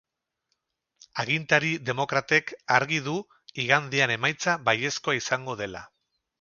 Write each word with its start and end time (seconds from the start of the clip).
Agintari 1.23 1.69
demokratek 1.89 2.55
argi 2.79 2.99
du 3.09 3.15
igandean 3.67 4.17
emaitza 4.17 4.59
baiezkoa 4.71 5.19
izango 5.23 5.61
dela. 5.65 5.89